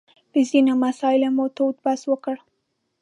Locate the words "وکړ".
2.07-2.35